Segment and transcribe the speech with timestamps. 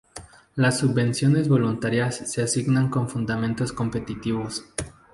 [0.55, 4.65] Las subvenciones voluntarias se asignan con fundamentos competitivos".